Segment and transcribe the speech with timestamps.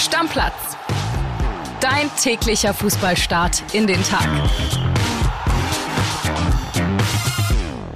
[0.00, 0.78] Stammplatz.
[1.82, 4.26] Dein täglicher Fußballstart in den Tag.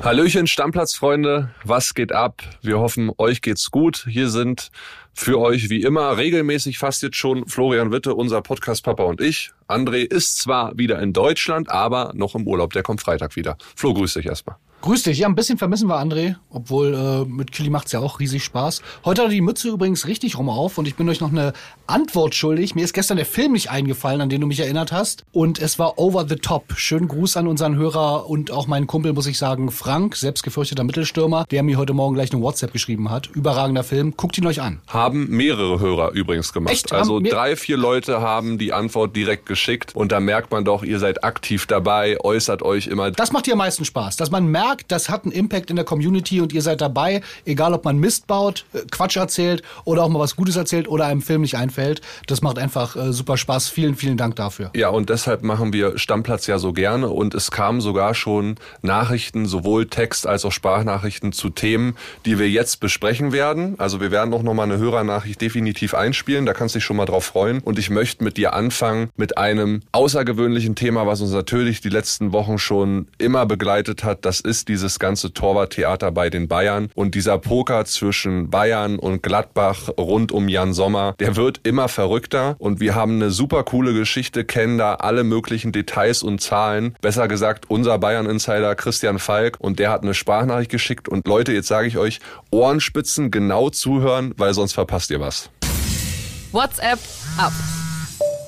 [0.03, 2.43] Hallöchen, Stammplatzfreunde, was geht ab?
[2.61, 4.05] Wir hoffen, euch geht's gut.
[4.07, 4.71] Hier sind
[5.15, 9.53] für euch wie immer regelmäßig fast jetzt schon Florian Witte, unser Podcast-Papa und ich.
[9.67, 12.75] André ist zwar wieder in Deutschland, aber noch im Urlaub.
[12.75, 13.57] Der kommt Freitag wieder.
[13.77, 14.57] Flo, grüß dich erstmal.
[14.85, 15.17] Grüß dich.
[15.17, 18.83] Ja, ein bisschen vermissen wir André, obwohl äh, mit Kili macht's ja auch riesig Spaß.
[19.07, 21.55] Heute hat er die Mütze übrigens richtig rum auf und ich bin euch noch eine
[21.87, 22.75] Antwort schuldig.
[22.75, 25.25] Mir ist gestern der Film nicht eingefallen, an den du mich erinnert hast.
[25.33, 26.75] Und es war over the top.
[26.77, 31.47] Schönen Gruß an unseren Hörer und auch meinen Kumpel, muss ich sagen, Frank, selbstgefürchteter Mittelstürmer,
[31.51, 33.29] der mir heute Morgen gleich eine WhatsApp geschrieben hat.
[33.29, 34.13] Überragender Film.
[34.19, 34.83] Guckt ihn euch an.
[34.89, 36.75] Haben mehrere Hörer übrigens gemacht.
[36.75, 36.93] Echt?
[36.93, 40.99] Also drei, vier Leute haben die Antwort direkt geschickt und da merkt man doch, ihr
[40.99, 43.11] seid aktiv dabei, äußert euch immer.
[43.13, 45.85] Das macht dir am meisten Spaß, dass man merkt, das hat einen Impact in der
[45.85, 50.09] Community und ihr seid dabei, egal ob man Mist baut, äh, Quatsch erzählt oder auch
[50.09, 52.01] mal was Gutes erzählt oder einem Film nicht einfällt.
[52.27, 53.69] Das macht einfach äh, super Spaß.
[53.69, 54.71] Vielen, vielen Dank dafür.
[54.75, 59.47] Ja, und deshalb machen wir Stammplatz ja so gerne und es kamen sogar schon Nachrichten,
[59.47, 63.75] sowohl Text als auch Sprachnachrichten zu Themen, die wir jetzt besprechen werden.
[63.79, 67.07] Also wir werden auch nochmal eine Hörernachricht definitiv einspielen, da kannst du dich schon mal
[67.07, 67.61] drauf freuen.
[67.61, 72.33] Und ich möchte mit dir anfangen mit einem außergewöhnlichen Thema, was uns natürlich die letzten
[72.33, 74.25] Wochen schon immer begleitet hat.
[74.25, 79.91] Das ist dieses ganze Torwarttheater bei den Bayern und dieser Poker zwischen Bayern und Gladbach
[79.99, 84.45] rund um Jan Sommer, der wird immer verrückter und wir haben eine super coole Geschichte,
[84.45, 86.97] kennen da alle möglichen Details und Zahlen.
[87.01, 91.69] Besser gesagt, unser Bayern-Insider Christian Falk und der hat eine Sprachnachricht geschickt und Leute, jetzt
[91.69, 95.51] sage ich euch, Ohrenspitzen genau zuhören, weil sonst verpasst ihr was.
[96.53, 96.99] WhatsApp
[97.37, 97.53] ab.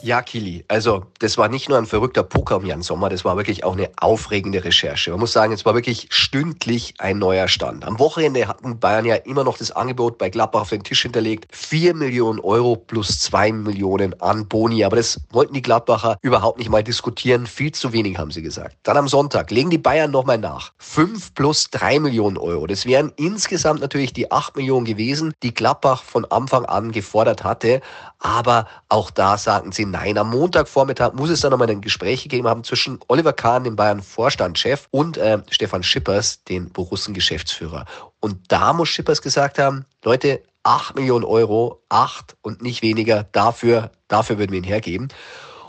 [0.07, 3.37] Ja, Kili, also das war nicht nur ein verrückter Poker um Jan Sommer, das war
[3.37, 5.11] wirklich auch eine aufregende Recherche.
[5.11, 7.85] Man muss sagen, es war wirklich stündlich ein neuer Stand.
[7.85, 11.49] Am Wochenende hatten Bayern ja immer noch das Angebot bei Gladbach auf den Tisch hinterlegt.
[11.51, 14.85] 4 Millionen Euro plus 2 Millionen an Boni.
[14.85, 17.49] Aber das wollten die Gladbacher überhaupt nicht mal diskutieren.
[17.49, 18.77] Viel zu wenig, haben sie gesagt.
[18.85, 20.71] Dann am Sonntag legen die Bayern nochmal nach.
[20.79, 22.69] 5 plus 3 Millionen Euro.
[22.69, 27.81] Das wären insgesamt natürlich die 8 Millionen gewesen, die Gladbach von Anfang an gefordert hatte.
[28.21, 30.19] Aber auch da sagten sie nein.
[30.19, 34.89] Am Montagvormittag muss es dann nochmal ein Gespräch gegeben haben zwischen Oliver Kahn, dem Bayern-Vorstandschef,
[34.91, 37.87] und äh, Stefan Schippers, den Borussen-Geschäftsführer.
[38.21, 43.91] Und da muss Schippers gesagt haben, Leute, 8 Millionen Euro, 8 und nicht weniger, dafür,
[44.09, 45.09] dafür würden wir ihn hergeben.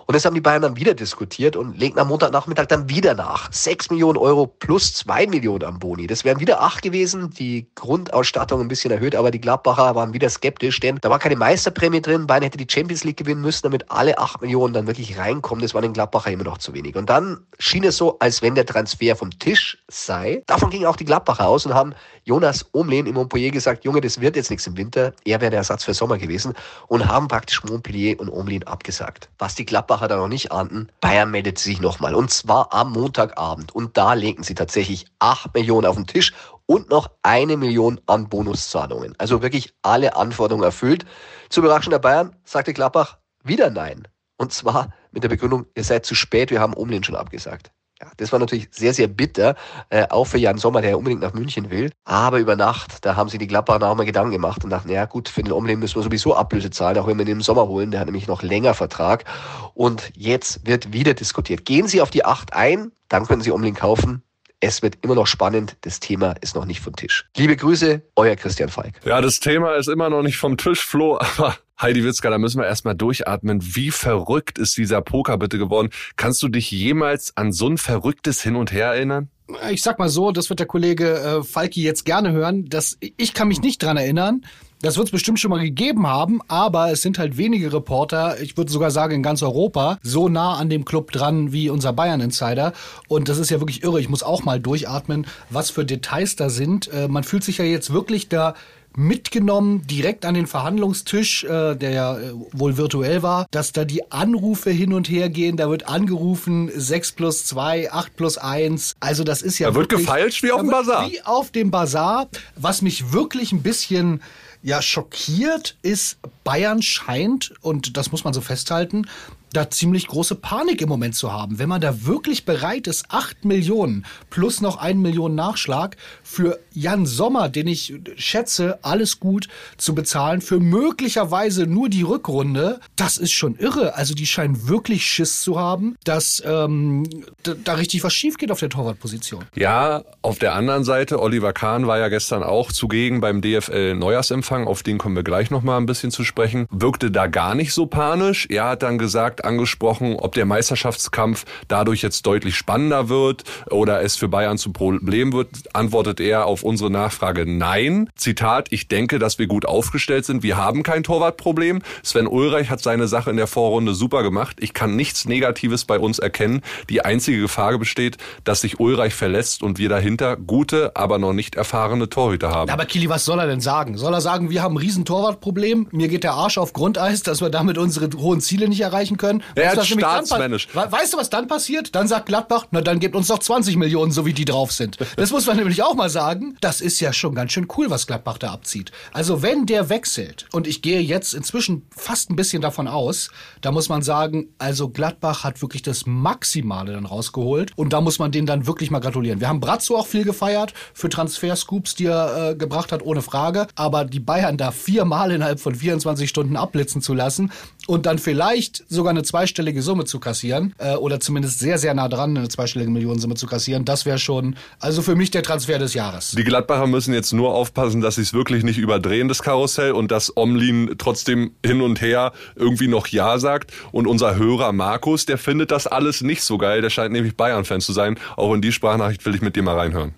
[0.08, 3.52] Und das haben die Bayern dann wieder diskutiert und legten am Montagnachmittag dann wieder nach.
[3.52, 6.08] 6 Millionen Euro plus 2 Millionen am Boni.
[6.08, 10.30] Das wären wieder 8 gewesen, die Grundausstattung ein bisschen erhöht, aber die Gladbacher waren wieder
[10.30, 12.26] skeptisch, denn da war keine Meisterprämie drin.
[12.26, 15.62] Bayern hätte die Champions League gewinnen müssen, damit alle 8 Millionen dann wirklich reinkommen.
[15.62, 16.96] Das war den Gladbacher immer noch zu wenig.
[16.96, 20.42] Und dann schien es so, als wenn der Transfer vom Tisch sei.
[20.48, 21.94] Davon gingen auch die Gladbacher aus und haben
[22.28, 25.14] Jonas Omlehn im Montpellier gesagt, Junge, das wird jetzt nichts im Winter.
[25.24, 26.56] Er wäre der Ersatz für Sommer gewesen
[26.88, 29.30] und haben praktisch Montpellier und Omlehn abgesagt.
[29.40, 33.74] Was die Gladbacher da noch nicht ahnten, Bayern meldet sich nochmal und zwar am Montagabend
[33.74, 36.34] und da legten sie tatsächlich 8 Millionen auf den Tisch
[36.66, 39.16] und noch eine Million an Bonuszahlungen.
[39.18, 41.06] Also wirklich alle Anforderungen erfüllt.
[41.48, 44.06] Zur Überraschung der Bayern sagte Gladbach wieder nein.
[44.36, 47.72] Und zwar mit der Begründung, ihr seid zu spät, wir haben Omlin schon abgesagt.
[48.00, 49.56] Ja, das war natürlich sehr, sehr bitter,
[49.90, 51.92] äh, auch für Jan Sommer, der ja unbedingt nach München will.
[52.04, 55.06] Aber über Nacht, da haben sich die Gladbacher auch mal Gedanken gemacht und dachten, ja
[55.06, 57.68] gut, für den Omlin müssen wir sowieso Ablöse zahlen, auch wenn wir ihn im Sommer
[57.68, 57.90] holen.
[57.90, 59.26] Der hat nämlich noch länger Vertrag.
[59.74, 61.66] Und jetzt wird wieder diskutiert.
[61.66, 64.22] Gehen Sie auf die 8 ein, dann können Sie Omlin kaufen.
[64.60, 65.78] Es wird immer noch spannend.
[65.82, 67.26] Das Thema ist noch nicht vom Tisch.
[67.38, 69.00] Liebe Grüße, euer Christian Falk.
[69.06, 72.60] Ja, das Thema ist immer noch nicht vom Tisch, Flo, aber Heidi Witzka, da müssen
[72.60, 73.60] wir erstmal durchatmen.
[73.76, 75.90] Wie verrückt ist dieser Poker bitte geworden?
[76.16, 79.30] Kannst du dich jemals an so ein verrücktes Hin und Her erinnern?
[79.72, 82.66] Ich sag mal so, das wird der Kollege äh, Falki jetzt gerne hören.
[82.70, 84.44] dass ich kann mich nicht dran erinnern.
[84.82, 88.58] Das wird es bestimmt schon mal gegeben haben, aber es sind halt wenige Reporter, ich
[88.58, 92.22] würde sogar sagen in ganz Europa, so nah an dem Club dran wie unser Bayern
[92.22, 92.74] Insider.
[93.08, 94.00] Und das ist ja wirklich irre.
[94.00, 96.94] Ich muss auch mal durchatmen, was für Details da sind.
[96.94, 98.54] Äh, man fühlt sich ja jetzt wirklich da
[98.98, 104.12] mitgenommen, direkt an den Verhandlungstisch, äh, der ja äh, wohl virtuell war, dass da die
[104.12, 105.56] Anrufe hin und her gehen.
[105.56, 108.96] Da wird angerufen 6 plus 2, 8 plus 1.
[109.00, 111.10] Also das ist ja Da wird wirklich, gefeilscht wie auf dem wird- Bazar.
[111.12, 112.28] Wie auf dem Bazar.
[112.56, 114.22] Was mich wirklich ein bisschen
[114.64, 119.06] ja schockiert ist, Bayern scheint, und das muss man so festhalten,
[119.54, 121.60] da ziemlich große Panik im Moment zu haben.
[121.60, 127.06] Wenn man da wirklich bereit ist, acht Millionen plus noch ein Million Nachschlag für Jan
[127.06, 129.48] Sommer, den ich schätze, alles gut
[129.78, 133.96] zu bezahlen, für möglicherweise nur die Rückrunde, das ist schon irre.
[133.96, 137.04] Also die scheinen wirklich Schiss zu haben, dass ähm,
[137.44, 139.46] da, richtig was schief geht auf der Torwartposition.
[139.56, 144.68] Ja, auf der anderen Seite, Oliver Kahn war ja gestern auch zugegen beim DFL Neujahrsempfang,
[144.68, 147.74] auf den kommen wir gleich noch mal ein bisschen zu sprechen, wirkte da gar nicht
[147.74, 148.48] so panisch.
[148.50, 154.16] Er hat dann gesagt, angesprochen, ob der Meisterschaftskampf dadurch jetzt deutlich spannender wird oder es
[154.16, 158.10] für Bayern zu Problem wird, antwortet er auf unsere Nachfrage nein.
[158.16, 160.44] Zitat, ich denke, dass wir gut aufgestellt sind.
[160.44, 161.82] Wir haben kein Torwartproblem.
[162.04, 164.58] Sven Ulreich hat seine Sache in der Vorrunde super gemacht.
[164.60, 166.62] Ich kann nichts Negatives bei uns erkennen.
[166.90, 171.56] Die einzige Gefahr besteht, dass sich Ulreich verletzt und wir dahinter gute, aber noch nicht
[171.56, 172.70] erfahrene Torhüter haben.
[172.70, 173.98] Aber Kili, was soll er denn sagen?
[173.98, 177.42] Soll er sagen, wir haben ein riesen Torwartproblem, mir geht der Arsch auf Grundeis, dass
[177.42, 179.27] wir damit unsere hohen Ziele nicht erreichen können?
[179.56, 180.68] Er hat staatsmännisch.
[180.74, 181.96] Weißt du, was dann passiert?
[181.96, 184.98] Dann sagt Gladbach, na dann gebt uns doch 20 Millionen, so wie die drauf sind.
[185.16, 186.58] Das muss man nämlich auch mal sagen.
[186.62, 188.92] Das ist ja schon ganz schön cool, was Gladbach da abzieht.
[189.14, 193.30] Also wenn der wechselt, und ich gehe jetzt inzwischen fast ein bisschen davon aus,
[193.62, 197.72] da muss man sagen, also Gladbach hat wirklich das Maximale dann rausgeholt.
[197.76, 199.40] Und da muss man denen dann wirklich mal gratulieren.
[199.40, 203.68] Wir haben Brazzo auch viel gefeiert für Transferscoops, die er äh, gebracht hat, ohne Frage.
[203.76, 207.52] Aber die Bayern da viermal innerhalb von 24 Stunden abblitzen zu lassen
[207.88, 212.08] und dann vielleicht sogar eine zweistellige Summe zu kassieren äh, oder zumindest sehr, sehr nah
[212.08, 215.94] dran eine zweistellige Millionensumme zu kassieren, das wäre schon, also für mich der Transfer des
[215.94, 216.32] Jahres.
[216.32, 220.12] Die Gladbacher müssen jetzt nur aufpassen, dass sie es wirklich nicht überdrehen, das Karussell, und
[220.12, 223.72] dass Omlin trotzdem hin und her irgendwie noch Ja sagt.
[223.92, 226.82] Und unser Hörer Markus, der findet das alles nicht so geil.
[226.82, 228.20] Der scheint nämlich Bayern-Fan zu sein.
[228.36, 230.14] Auch in die Sprachnachricht will ich mit dir mal reinhören.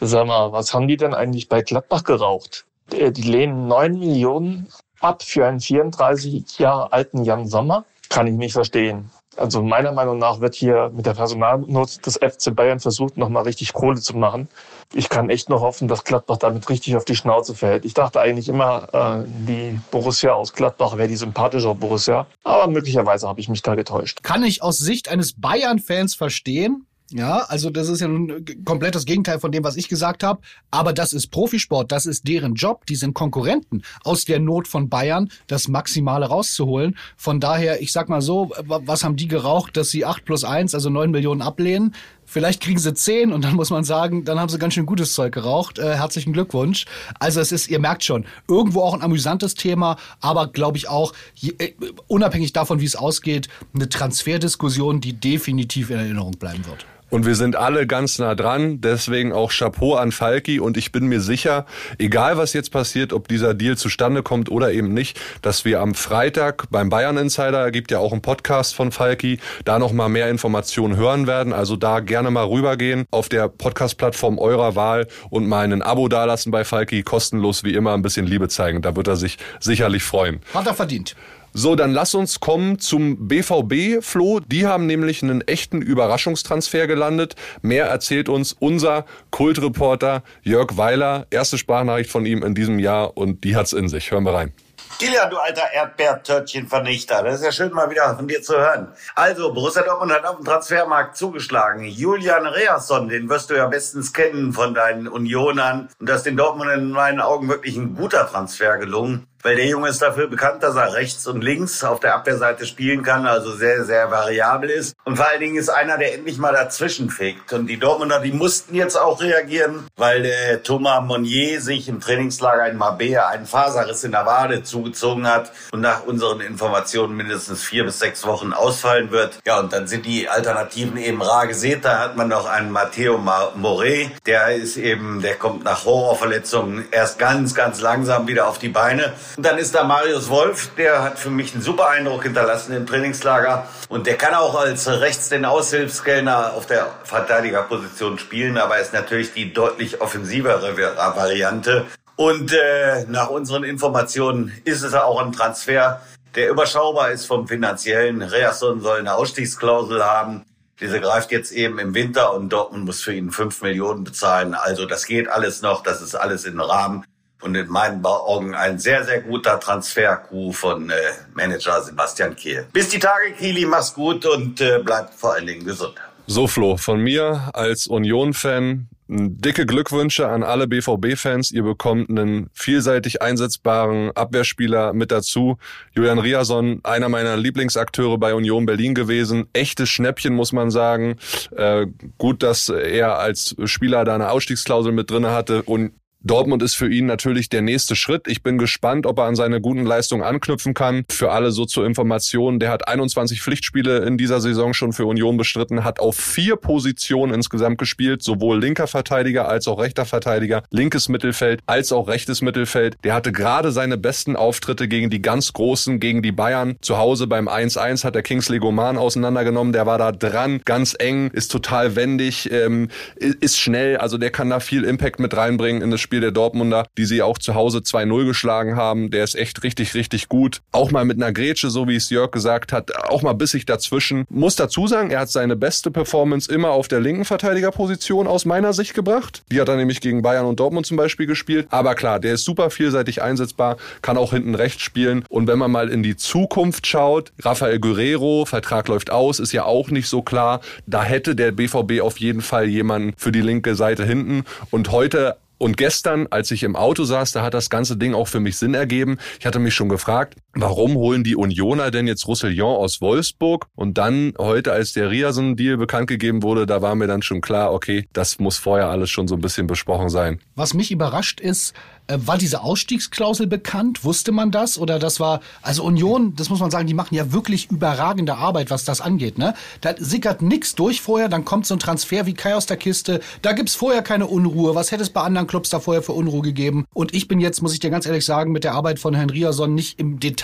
[0.00, 2.66] Sag mal, was haben die denn eigentlich bei Gladbach geraucht?
[2.90, 4.68] Die lehnen 9 Millionen
[5.02, 7.84] ab für einen 34 Jahre alten Jan Sommer.
[8.08, 9.10] Kann ich nicht verstehen.
[9.36, 13.72] Also meiner Meinung nach wird hier mit der Personalnot des FC Bayern versucht, nochmal richtig
[13.72, 14.48] Kohle zu machen.
[14.92, 17.86] Ich kann echt nur hoffen, dass Gladbach damit richtig auf die Schnauze fällt.
[17.86, 22.26] Ich dachte eigentlich immer, äh, die Borussia aus Gladbach wäre die sympathische Borussia.
[22.44, 24.22] Aber möglicherweise habe ich mich da getäuscht.
[24.22, 26.86] Kann ich aus Sicht eines Bayern-Fans verstehen.
[27.12, 30.40] Ja, also das ist ja ein komplettes Gegenteil von dem, was ich gesagt habe.
[30.70, 32.86] Aber das ist Profisport, das ist deren Job.
[32.86, 36.96] Die sind Konkurrenten aus der Not von Bayern, das Maximale rauszuholen.
[37.16, 40.74] Von daher, ich sag mal so, was haben die geraucht, dass sie acht plus eins,
[40.74, 41.94] also neun Millionen ablehnen?
[42.24, 45.12] Vielleicht kriegen sie zehn und dann muss man sagen, dann haben sie ganz schön gutes
[45.12, 45.78] Zeug geraucht.
[45.78, 46.86] Äh, herzlichen Glückwunsch.
[47.18, 51.12] Also es ist, ihr merkt schon, irgendwo auch ein amüsantes Thema, aber glaube ich auch,
[51.34, 51.74] je, äh,
[52.06, 56.86] unabhängig davon, wie es ausgeht, eine Transferdiskussion, die definitiv in Erinnerung bleiben wird.
[57.12, 61.08] Und wir sind alle ganz nah dran, deswegen auch Chapeau an Falki und ich bin
[61.08, 61.66] mir sicher,
[61.98, 65.94] egal was jetzt passiert, ob dieser Deal zustande kommt oder eben nicht, dass wir am
[65.94, 70.30] Freitag beim Bayern Insider, gibt ja auch einen Podcast von Falki, da noch mal mehr
[70.30, 71.52] Informationen hören werden.
[71.52, 76.50] Also da gerne mal rübergehen auf der Podcast-Plattform eurer Wahl und mal ein Abo dalassen
[76.50, 78.80] bei Falki, kostenlos wie immer ein bisschen Liebe zeigen.
[78.80, 80.40] Da wird er sich sicherlich freuen.
[80.54, 81.14] Hat er verdient.
[81.54, 84.40] So, dann lass uns kommen zum BVB, Flo.
[84.40, 87.36] Die haben nämlich einen echten Überraschungstransfer gelandet.
[87.60, 91.26] Mehr erzählt uns unser Kultreporter Jörg Weiler.
[91.28, 94.10] Erste Sprachnachricht von ihm in diesem Jahr und die hat's in sich.
[94.10, 94.54] Hören wir rein.
[94.98, 97.22] Kilian, du alter Erdbeertörtchenvernichter.
[97.22, 98.88] Das ist ja schön, mal wieder von dir zu hören.
[99.14, 101.84] Also, Borussia Dortmund hat auf dem Transfermarkt zugeschlagen.
[101.84, 105.88] Julian Reasson, den wirst du ja bestens kennen von deinen Unionern.
[105.98, 109.66] Und das ist den Dortmund in meinen Augen wirklich ein guter Transfer gelungen weil der
[109.66, 113.52] Junge ist dafür bekannt, dass er rechts und links auf der Abwehrseite spielen kann, also
[113.52, 114.94] sehr, sehr variabel ist.
[115.04, 117.52] Und vor allen Dingen ist einer, der endlich mal dazwischen fegt.
[117.52, 122.68] Und die Dortmunder, die mussten jetzt auch reagieren, weil der Thomas Monnier sich im Trainingslager
[122.68, 127.84] in Mabea einen Faserriss in der Wade zugezogen hat und nach unseren Informationen mindestens vier
[127.84, 129.40] bis sechs Wochen ausfallen wird.
[129.44, 131.84] Ja, und dann sind die Alternativen eben rar gesät.
[131.84, 137.18] Da hat man noch einen Matteo Moret, der ist eben, der kommt nach Horrorverletzungen erst
[137.18, 139.12] ganz, ganz langsam wieder auf die Beine.
[139.36, 142.86] Und dann ist da Marius Wolf, der hat für mich einen super Eindruck hinterlassen im
[142.86, 143.66] Trainingslager.
[143.88, 149.32] Und der kann auch als rechts den Aushilfskellner auf der Verteidigerposition spielen, aber ist natürlich
[149.32, 151.86] die deutlich offensivere Variante.
[152.16, 156.02] Und äh, nach unseren Informationen ist es auch ein Transfer,
[156.34, 158.22] der überschaubar ist vom finanziellen.
[158.22, 160.44] Reasson soll eine Ausstiegsklausel haben.
[160.80, 164.54] Diese greift jetzt eben im Winter und Dortmund muss für ihn fünf Millionen bezahlen.
[164.54, 167.04] Also das geht alles noch, das ist alles im Rahmen
[167.42, 170.94] und in meinen Augen ein sehr, sehr guter Transfer-Coup von äh,
[171.34, 172.66] Manager Sebastian Kehl.
[172.72, 175.94] Bis die Tage, Kili, mach's gut und äh, bleibt vor allen Dingen gesund.
[176.26, 181.50] So, Flo, von mir als Union-Fan Dicke Glückwünsche an alle BVB-Fans.
[181.50, 185.58] Ihr bekommt einen vielseitig einsetzbaren Abwehrspieler mit dazu.
[185.94, 189.48] Julian Riason, einer meiner Lieblingsakteure bei Union Berlin gewesen.
[189.52, 191.16] Echtes Schnäppchen, muss man sagen.
[191.54, 195.92] Äh, gut, dass er als Spieler da eine Ausstiegsklausel mit drinne hatte und
[196.24, 198.28] Dortmund ist für ihn natürlich der nächste Schritt.
[198.28, 201.04] Ich bin gespannt, ob er an seine guten Leistungen anknüpfen kann.
[201.10, 205.36] Für alle so zur Information, der hat 21 Pflichtspiele in dieser Saison schon für Union
[205.36, 211.08] bestritten, hat auf vier Positionen insgesamt gespielt, sowohl linker Verteidiger als auch rechter Verteidiger, linkes
[211.08, 212.96] Mittelfeld als auch rechtes Mittelfeld.
[213.02, 216.76] Der hatte gerade seine besten Auftritte gegen die ganz Großen, gegen die Bayern.
[216.82, 219.72] Zu Hause beim 1-1 hat er Kingsley Goman auseinandergenommen.
[219.72, 223.96] Der war da dran, ganz eng, ist total wendig, ähm, ist schnell.
[223.96, 227.06] Also der kann da viel Impact mit reinbringen in das Spiel Spiel der Dortmunder, die
[227.06, 229.10] sie auch zu Hause 2-0 geschlagen haben.
[229.10, 230.60] Der ist echt richtig, richtig gut.
[230.70, 234.26] Auch mal mit einer Grätsche, so wie es Jörg gesagt hat, auch mal bissig dazwischen.
[234.28, 238.74] Muss dazu sagen, er hat seine beste Performance immer auf der linken Verteidigerposition aus meiner
[238.74, 239.42] Sicht gebracht.
[239.50, 241.66] Die hat er nämlich gegen Bayern und Dortmund zum Beispiel gespielt.
[241.70, 245.24] Aber klar, der ist super vielseitig einsetzbar, kann auch hinten rechts spielen.
[245.30, 249.64] Und wenn man mal in die Zukunft schaut, Rafael Guerrero, Vertrag läuft aus, ist ja
[249.64, 250.60] auch nicht so klar.
[250.86, 254.44] Da hätte der BVB auf jeden Fall jemanden für die linke Seite hinten.
[254.70, 258.26] Und heute und gestern, als ich im Auto saß, da hat das ganze Ding auch
[258.26, 259.18] für mich Sinn ergeben.
[259.38, 263.66] Ich hatte mich schon gefragt, warum holen die Unioner denn jetzt Roussillon aus Wolfsburg?
[263.74, 267.72] Und dann heute, als der Riasen-Deal bekannt gegeben wurde, da war mir dann schon klar,
[267.72, 270.40] okay, das muss vorher alles schon so ein bisschen besprochen sein.
[270.54, 271.74] Was mich überrascht ist,
[272.08, 274.04] äh, war diese Ausstiegsklausel bekannt?
[274.04, 274.78] Wusste man das?
[274.78, 278.70] Oder das war, also Union, das muss man sagen, die machen ja wirklich überragende Arbeit,
[278.70, 279.38] was das angeht.
[279.38, 279.54] Ne?
[279.80, 283.20] Da sickert nix durch vorher, dann kommt so ein Transfer wie Kai aus der Kiste.
[283.40, 284.74] Da gibt's vorher keine Unruhe.
[284.74, 286.84] Was hätte es bei anderen Clubs da vorher für Unruhe gegeben?
[286.92, 289.30] Und ich bin jetzt, muss ich dir ganz ehrlich sagen, mit der Arbeit von Herrn
[289.30, 290.41] Riason nicht im Detail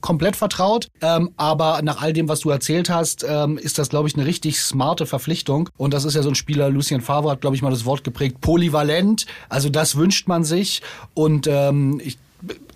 [0.00, 0.88] komplett vertraut.
[1.00, 4.26] Ähm, aber nach all dem, was du erzählt hast, ähm, ist das, glaube ich, eine
[4.26, 5.68] richtig smarte Verpflichtung.
[5.76, 8.04] Und das ist ja so ein Spieler, Lucien Favre hat, glaube ich, mal das Wort
[8.04, 9.26] geprägt, polyvalent.
[9.48, 10.82] Also das wünscht man sich.
[11.14, 12.18] Und ähm, ich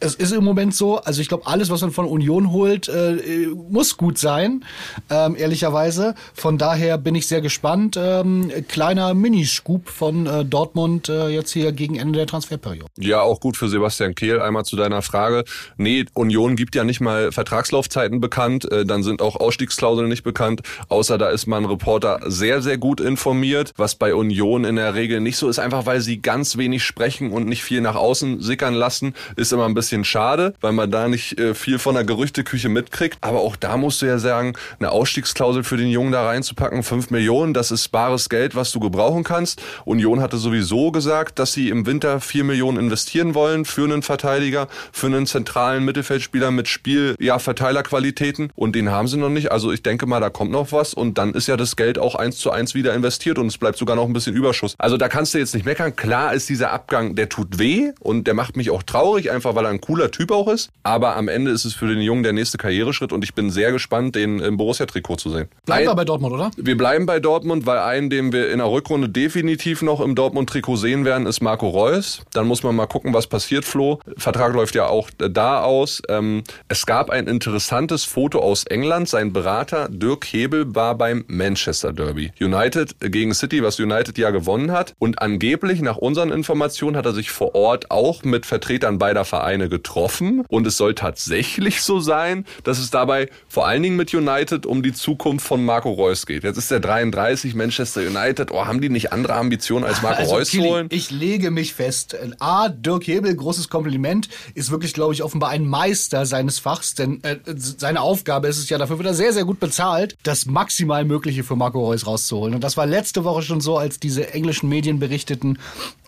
[0.04, 3.48] es ist im Moment so, also ich glaube, alles, was man von Union holt, äh,
[3.70, 4.64] muss gut sein,
[5.10, 6.14] ähm, ehrlicherweise.
[6.34, 7.98] Von daher bin ich sehr gespannt.
[7.98, 12.86] Ähm, kleiner Miniscoop von äh, Dortmund äh, jetzt hier gegen Ende der Transferperiode.
[12.98, 14.40] Ja, auch gut für Sebastian Kehl.
[14.40, 15.44] Einmal zu deiner Frage.
[15.76, 20.62] Nee, Union gibt ja nicht mal Vertragslaufzeiten bekannt, äh, dann sind auch Ausstiegsklauseln nicht bekannt,
[20.88, 25.20] außer da ist man Reporter sehr, sehr gut informiert, was bei Union in der Regel
[25.20, 28.74] nicht so ist, einfach weil sie ganz wenig sprechen und nicht viel nach außen sickern
[28.74, 32.04] lassen, ist immer ein bisschen bisschen schade, weil man da nicht äh, viel von der
[32.04, 33.18] Gerüchteküche mitkriegt.
[33.20, 37.10] Aber auch da musst du ja sagen, eine Ausstiegsklausel für den Jungen da reinzupacken, 5
[37.10, 39.62] Millionen, das ist bares Geld, was du gebrauchen kannst.
[39.84, 44.66] Union hatte sowieso gesagt, dass sie im Winter 4 Millionen investieren wollen für einen Verteidiger,
[44.92, 48.50] für einen zentralen Mittelfeldspieler mit Spiel, ja, Verteilerqualitäten.
[48.56, 49.52] Und den haben sie noch nicht.
[49.52, 50.94] Also ich denke mal, da kommt noch was.
[50.94, 53.78] Und dann ist ja das Geld auch eins zu eins wieder investiert und es bleibt
[53.78, 54.74] sogar noch ein bisschen Überschuss.
[54.78, 55.94] Also da kannst du jetzt nicht meckern.
[55.94, 59.66] Klar ist dieser Abgang, der tut weh und der macht mich auch traurig, einfach weil
[59.66, 60.70] er ein cooler Typ auch ist.
[60.82, 63.72] Aber am Ende ist es für den Jungen der nächste Karriereschritt und ich bin sehr
[63.72, 65.48] gespannt, den im Borussia-Trikot zu sehen.
[65.66, 66.50] Bleiben wir bei Dortmund, oder?
[66.56, 70.76] Wir bleiben bei Dortmund, weil einen, den wir in der Rückrunde definitiv noch im Dortmund-Trikot
[70.76, 72.22] sehen werden, ist Marco Reus.
[72.32, 74.00] Dann muss man mal gucken, was passiert, Flo.
[74.16, 76.02] Vertrag läuft ja auch da aus.
[76.08, 79.08] Ähm, es gab ein interessantes Foto aus England.
[79.08, 82.32] Sein Berater Dirk Hebel war beim Manchester Derby.
[82.40, 84.94] United gegen City, was United ja gewonnen hat.
[84.98, 89.63] Und angeblich, nach unseren Informationen, hat er sich vor Ort auch mit Vertretern beider Vereine
[89.68, 94.66] getroffen und es soll tatsächlich so sein, dass es dabei vor allen Dingen mit United
[94.66, 96.44] um die Zukunft von Marco Reus geht.
[96.44, 98.50] Jetzt ist der 33 Manchester United.
[98.50, 100.86] Oh, haben die nicht andere Ambitionen als Marco also, Reus Kili, holen?
[100.90, 102.16] Ich lege mich fest.
[102.38, 107.22] A, Dirk Hebel, großes Kompliment, ist wirklich, glaube ich, offenbar ein Meister seines Fachs, denn
[107.22, 111.04] äh, seine Aufgabe ist es ja, dafür wird er sehr, sehr gut bezahlt, das maximal
[111.04, 112.54] Mögliche für Marco Reus rauszuholen.
[112.54, 115.58] Und das war letzte Woche schon so, als diese englischen Medien berichteten,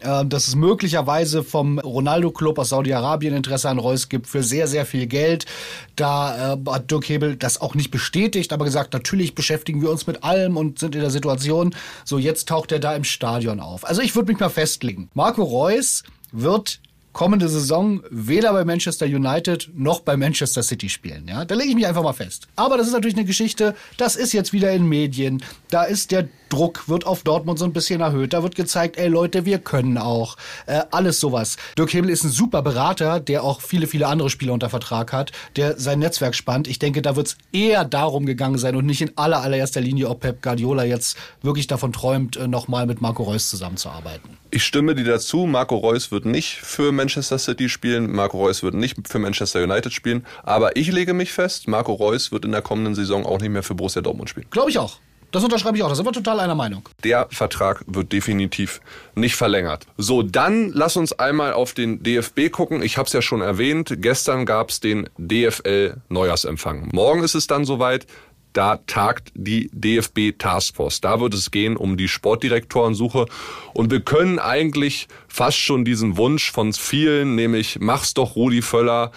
[0.00, 4.84] dass es möglicherweise vom Ronaldo-Club aus Saudi-Arabien Interesse Interesse an Reus gibt für sehr, sehr
[4.84, 5.46] viel Geld.
[5.94, 10.06] Da äh, hat Dirk Hebel das auch nicht bestätigt, aber gesagt, natürlich beschäftigen wir uns
[10.06, 11.74] mit allem und sind in der Situation.
[12.04, 13.86] So, jetzt taucht er da im Stadion auf.
[13.86, 15.08] Also ich würde mich mal festlegen.
[15.14, 16.80] Marco Reus wird
[17.16, 21.26] kommende Saison weder bei Manchester United noch bei Manchester City spielen.
[21.26, 22.46] Ja, da lege ich mich einfach mal fest.
[22.56, 25.42] Aber das ist natürlich eine Geschichte, das ist jetzt wieder in Medien.
[25.70, 28.32] Da ist der Druck wird auf Dortmund so ein bisschen erhöht.
[28.32, 30.36] Da wird gezeigt, ey Leute, wir können auch.
[30.66, 31.56] Äh, alles sowas.
[31.76, 35.32] Dirk Hebel ist ein super Berater, der auch viele, viele andere Spieler unter Vertrag hat,
[35.56, 36.68] der sein Netzwerk spannt.
[36.68, 40.08] Ich denke, da wird es eher darum gegangen sein und nicht in aller, allererster Linie,
[40.08, 44.36] ob Pep Guardiola jetzt wirklich davon träumt, äh, nochmal mit Marco Reus zusammenzuarbeiten.
[44.50, 45.46] Ich stimme dir dazu.
[45.46, 48.12] Marco Reus wird nicht für Manchester City spielen.
[48.12, 50.26] Marco Reus wird nicht für Manchester United spielen.
[50.42, 53.62] Aber ich lege mich fest, Marco Reus wird in der kommenden Saison auch nicht mehr
[53.62, 54.46] für Borussia Dortmund spielen.
[54.50, 54.98] Glaube ich auch.
[55.32, 55.88] Das unterschreibe ich auch.
[55.88, 56.88] Da sind wir total einer Meinung.
[57.04, 58.80] Der Vertrag wird definitiv
[59.14, 59.86] nicht verlängert.
[59.96, 62.82] So, dann lass uns einmal auf den DFB gucken.
[62.82, 63.92] Ich habe es ja schon erwähnt.
[63.98, 66.88] Gestern gab es den DFL Neujahrsempfang.
[66.92, 68.06] Morgen ist es dann soweit.
[68.52, 71.02] Da tagt die DFB Taskforce.
[71.02, 73.26] Da wird es gehen um die Sportdirektorensuche.
[73.74, 79.12] Und wir können eigentlich fast schon diesen Wunsch von vielen, nämlich mach's doch Rudi Völler,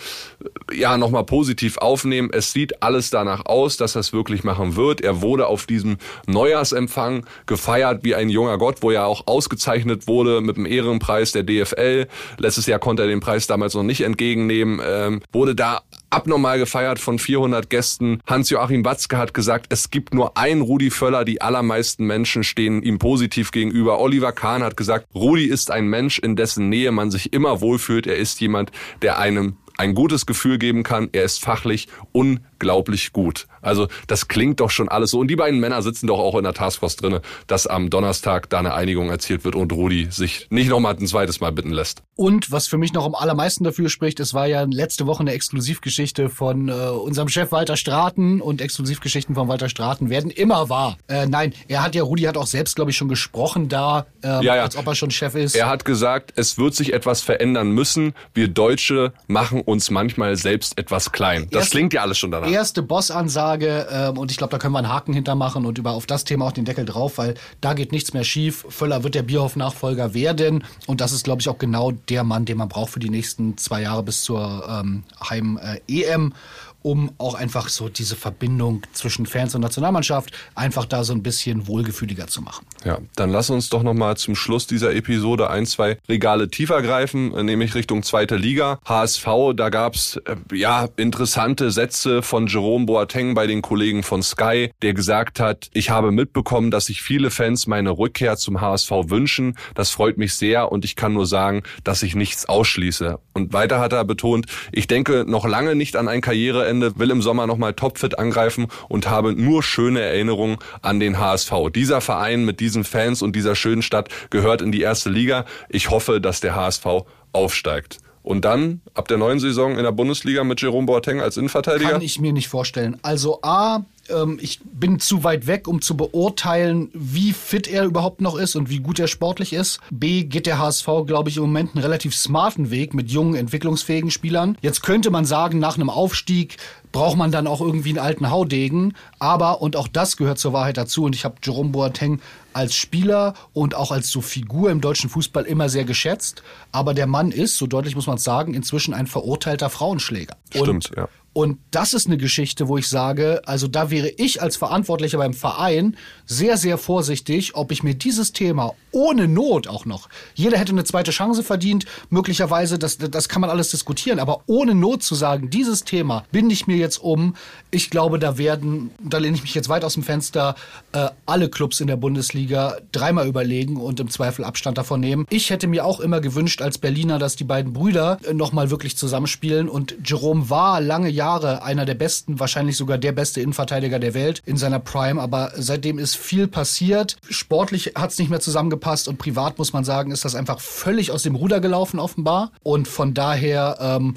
[0.74, 2.30] ja, nochmal positiv aufnehmen.
[2.32, 5.00] Es sieht alles danach aus, dass er es wirklich machen wird.
[5.00, 5.98] Er wurde auf diesem
[6.28, 11.44] Neujahrsempfang gefeiert wie ein junger Gott, wo er auch ausgezeichnet wurde mit dem Ehrenpreis der
[11.44, 12.08] DFL.
[12.38, 14.82] Letztes Jahr konnte er den Preis damals noch nicht entgegennehmen.
[14.86, 18.20] Ähm, wurde da abnormal gefeiert von 400 Gästen.
[18.26, 23.00] Hans-Joachim Watzke hat gesagt, es gibt nur ein Rudi Völler, die allermeisten Menschen stehen ihm
[23.00, 24.00] positiv gegenüber.
[24.00, 28.08] Oliver Kahn hat gesagt, Rudi ist ein Mensch, in dessen Nähe man sich immer wohlfühlt.
[28.08, 28.72] Er ist jemand,
[29.04, 31.10] der einem ein gutes Gefühl geben kann.
[31.14, 33.48] Er ist fachlich unglaublich gut.
[33.62, 35.20] Also das klingt doch schon alles so.
[35.20, 38.60] Und die beiden Männer sitzen doch auch in der Taskforce drinne, dass am Donnerstag da
[38.60, 42.04] eine Einigung erzielt wird und Rudi sich nicht nochmal ein zweites Mal bitten lässt.
[42.16, 45.32] Und was für mich noch am allermeisten dafür spricht, es war ja letzte Woche eine
[45.32, 50.98] Exklusivgeschichte von äh, unserem Chef Walter Straten und Exklusivgeschichten von Walter Straten werden immer wahr.
[51.08, 54.28] Äh, nein, er hat ja, Rudi hat auch selbst, glaube ich, schon gesprochen da, äh,
[54.28, 54.64] ja, ja.
[54.64, 55.56] als ob er schon Chef ist.
[55.56, 58.14] Er hat gesagt, es wird sich etwas verändern müssen.
[58.34, 61.48] Wir Deutsche machen uns manchmal selbst etwas klein.
[61.52, 62.50] Das Erst, klingt ja alles schon danach.
[62.50, 66.06] Erste Bossansage ähm, und ich glaube, da können wir einen Haken hintermachen und über auf
[66.06, 68.66] das Thema auch den Deckel drauf, weil da geht nichts mehr schief.
[68.70, 72.58] Völler wird der Bierhoff-Nachfolger werden und das ist, glaube ich, auch genau der Mann, den
[72.58, 76.28] man braucht für die nächsten zwei Jahre bis zur ähm, Heim-EM.
[76.28, 76.36] Äh,
[76.82, 81.68] um auch einfach so diese Verbindung zwischen Fans und Nationalmannschaft einfach da so ein bisschen
[81.68, 82.66] wohlgefühliger zu machen.
[82.86, 87.32] Ja, dann lass uns doch nochmal zum Schluss dieser Episode ein, zwei Regale tiefer greifen,
[87.46, 88.80] nämlich Richtung zweite Liga.
[88.86, 94.72] HSV, da gab's äh, ja interessante Sätze von Jerome Boateng bei den Kollegen von Sky,
[94.82, 99.58] der gesagt hat, ich habe mitbekommen, dass sich viele Fans meine Rückkehr zum HSV wünschen.
[99.76, 103.20] Das freut mich sehr und ich kann nur sagen, dass ich nichts ausschließe.
[103.34, 107.12] Und weiter hat er betont, ich denke noch lange nicht an ein Karriere Wochenende, will
[107.12, 111.52] im Sommer nochmal topfit angreifen und habe nur schöne Erinnerungen an den HSV.
[111.74, 115.46] Dieser Verein mit diesen Fans und dieser schönen Stadt gehört in die erste Liga.
[115.70, 116.86] Ich hoffe, dass der HSV
[117.32, 118.00] aufsteigt.
[118.22, 121.92] Und dann ab der neuen Saison in der Bundesliga mit Jerome Boateng als Innenverteidiger?
[121.92, 122.98] Kann ich mir nicht vorstellen.
[123.02, 128.22] Also A, ähm, ich bin zu weit weg, um zu beurteilen, wie fit er überhaupt
[128.22, 129.80] noch ist und wie gut er sportlich ist.
[129.90, 134.12] B geht der HSV, glaube ich, im Moment einen relativ smarten Weg mit jungen, entwicklungsfähigen
[134.12, 134.58] Spielern.
[134.62, 136.58] Jetzt könnte man sagen, nach einem Aufstieg
[136.92, 138.94] braucht man dann auch irgendwie einen alten Haudegen.
[139.20, 142.20] Aber, und auch das gehört zur Wahrheit dazu, und ich habe Jerome Boateng
[142.54, 146.44] als Spieler und auch als so Figur im deutschen Fußball immer sehr geschätzt.
[146.72, 150.36] Aber der Mann ist, so deutlich muss man es sagen, inzwischen ein verurteilter Frauenschläger.
[150.50, 151.08] Stimmt, und ja.
[151.34, 155.34] Und das ist eine Geschichte, wo ich sage, also da wäre ich als Verantwortlicher beim
[155.34, 160.72] Verein sehr, sehr vorsichtig, ob ich mir dieses Thema ohne Not auch noch, jeder hätte
[160.72, 165.16] eine zweite Chance verdient, möglicherweise, das, das kann man alles diskutieren, aber ohne Not zu
[165.16, 167.36] sagen, dieses Thema binde ich mir jetzt um,
[167.72, 170.56] ich glaube, da werden, da lehne ich mich jetzt weit aus dem Fenster,
[170.92, 175.26] äh, alle Clubs in der Bundesliga dreimal überlegen und im Zweifel Abstand davon nehmen.
[175.30, 178.98] Ich hätte mir auch immer gewünscht als Berliner, dass die beiden Brüder äh, nochmal wirklich
[178.98, 184.14] zusammenspielen und Jerome war lange Jahre einer der besten, wahrscheinlich sogar der beste Innenverteidiger der
[184.14, 185.22] Welt in seiner Prime.
[185.22, 187.18] Aber seitdem ist viel passiert.
[187.30, 191.12] Sportlich hat es nicht mehr zusammengepasst und privat muss man sagen, ist das einfach völlig
[191.12, 192.52] aus dem Ruder gelaufen offenbar.
[192.64, 194.16] Und von daher ähm,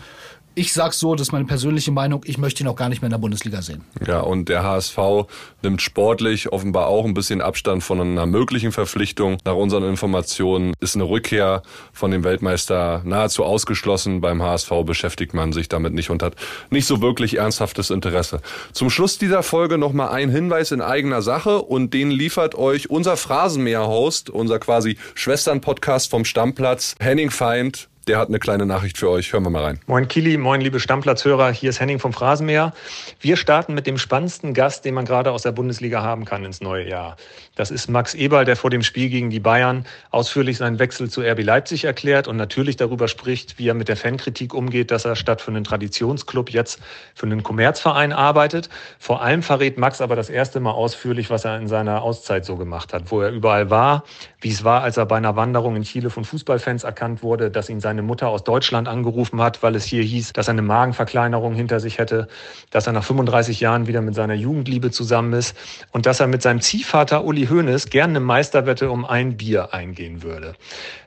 [0.55, 3.07] ich sag so, das ist meine persönliche Meinung, ich möchte ihn auch gar nicht mehr
[3.07, 3.85] in der Bundesliga sehen.
[4.07, 4.99] Ja, und der HSV
[5.63, 9.39] nimmt sportlich offenbar auch ein bisschen Abstand von einer möglichen Verpflichtung.
[9.45, 11.63] Nach unseren Informationen ist eine Rückkehr
[11.93, 14.21] von dem Weltmeister nahezu ausgeschlossen.
[14.21, 16.35] Beim HSV beschäftigt man sich damit nicht und hat
[16.71, 18.41] nicht so wirklich ernsthaftes Interesse.
[18.73, 23.17] Zum Schluss dieser Folge nochmal ein Hinweis in eigener Sache und den liefert euch unser
[23.17, 29.33] Phrasenmäher-Host, unser quasi Schwestern-Podcast vom Stammplatz, Henning Feind der hat eine kleine Nachricht für euch.
[29.33, 29.81] Hören wir mal rein.
[29.87, 31.51] Moin Kili, moin liebe Stammplatzhörer.
[31.53, 32.73] Hier ist Henning vom Phrasenmäher.
[33.21, 36.61] Wir starten mit dem spannendsten Gast, den man gerade aus der Bundesliga haben kann ins
[36.61, 37.17] neue Jahr.
[37.55, 41.21] Das ist Max Eberl, der vor dem Spiel gegen die Bayern ausführlich seinen Wechsel zu
[41.21, 45.17] RB Leipzig erklärt und natürlich darüber spricht, wie er mit der Fankritik umgeht, dass er
[45.17, 46.81] statt für einen Traditionsclub jetzt
[47.15, 48.71] für einen Kommerzverein arbeitet.
[48.99, 52.57] Vor allem verrät Max aber das erste Mal ausführlich, was er in seiner Auszeit so
[52.57, 54.05] gemacht hat, wo er überall war,
[54.41, 57.69] wie es war, als er bei einer Wanderung in Chile von Fußballfans erkannt wurde, dass
[57.69, 61.55] ihn seine Mutter aus Deutschland angerufen hat, weil es hier hieß, dass er eine Magenverkleinerung
[61.55, 62.27] hinter sich hätte,
[62.71, 65.55] dass er nach 35 Jahren wieder mit seiner Jugendliebe zusammen ist
[65.93, 70.23] und dass er mit seinem Ziehvater Uli Hoeneß gerne eine Meisterwette um ein Bier eingehen
[70.23, 70.55] würde.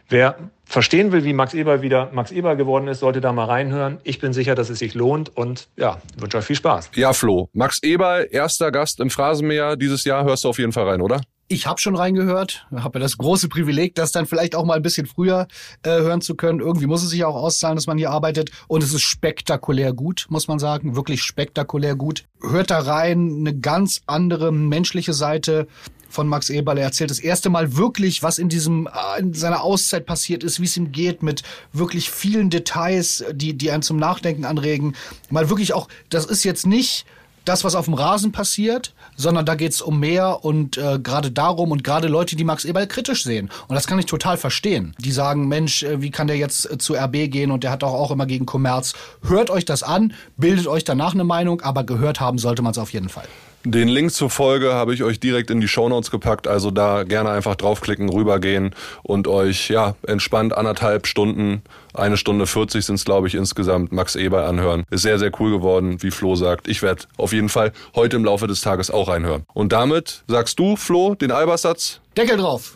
[0.10, 3.98] Wer verstehen will, wie Max Eber wieder Max Eber geworden ist, sollte da mal reinhören.
[4.04, 6.92] Ich bin sicher, dass es sich lohnt und ja, wünsche euch viel Spaß.
[6.94, 7.50] Ja, Flo.
[7.54, 11.22] Max Eber, erster Gast im Phrasenmäher dieses Jahr, hörst du auf jeden Fall rein, oder?
[11.48, 14.82] Ich habe schon reingehört, habe ja das große Privileg, das dann vielleicht auch mal ein
[14.82, 15.48] bisschen früher
[15.84, 16.60] äh, hören zu können.
[16.60, 18.50] Irgendwie muss es sich auch auszahlen, dass man hier arbeitet.
[18.68, 20.96] Und es ist spektakulär gut, muss man sagen.
[20.96, 22.24] Wirklich spektakulär gut.
[22.42, 25.68] Hört da rein, eine ganz andere menschliche Seite
[26.10, 26.80] von Max Eberle.
[26.80, 30.60] Er erzählt das erste Mal wirklich, was in diesem, äh, in seiner Auszeit passiert ist,
[30.60, 34.96] wie es ihm geht, mit wirklich vielen Details, die, die einen zum Nachdenken anregen.
[35.30, 37.06] Mal wirklich auch, das ist jetzt nicht
[37.46, 41.72] das, was auf dem Rasen passiert, sondern da geht's um mehr und äh, gerade darum
[41.72, 43.50] und gerade Leute, die Max Eberl kritisch sehen.
[43.68, 44.96] Und das kann ich total verstehen.
[45.00, 47.84] Die sagen, Mensch, äh, wie kann der jetzt äh, zu RB gehen und der hat
[47.84, 48.94] doch auch immer gegen Kommerz.
[49.22, 52.78] Hört euch das an, bildet euch danach eine Meinung, aber gehört haben sollte man es
[52.78, 53.28] auf jeden Fall.
[53.68, 57.32] Den Link zur Folge habe ich euch direkt in die Shownotes gepackt, also da gerne
[57.32, 61.64] einfach draufklicken, rübergehen und euch ja entspannt anderthalb Stunden,
[61.96, 64.84] eine Stunde 40 sind es glaube ich insgesamt, Max Eber anhören.
[64.92, 66.68] Ist sehr, sehr cool geworden, wie Flo sagt.
[66.68, 69.46] Ich werde auf jeden Fall heute im Laufe des Tages auch reinhören.
[69.56, 72.02] Und damit sagst du, Flo, den Albersatz?
[72.16, 72.76] Deckel drauf!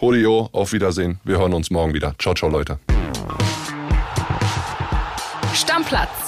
[0.00, 1.18] Holio, auf Wiedersehen.
[1.24, 2.14] Wir hören uns morgen wieder.
[2.20, 2.78] Ciao, ciao, Leute.
[5.52, 6.27] Stammplatz.